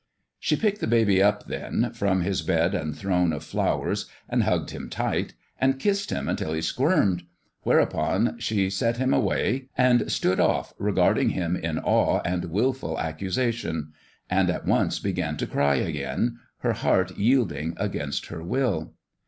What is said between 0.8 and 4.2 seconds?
the baby up, then, from his bed and throne of flowers,